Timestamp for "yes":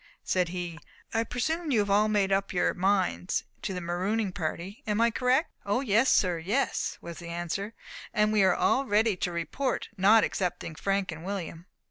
5.81-6.09, 6.39-6.97